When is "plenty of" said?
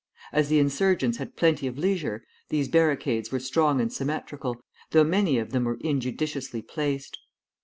1.35-1.77